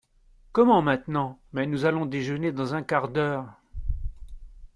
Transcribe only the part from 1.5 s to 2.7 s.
mais nous allons déjeuner